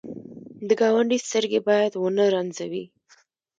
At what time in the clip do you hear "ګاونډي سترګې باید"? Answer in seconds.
0.81-1.93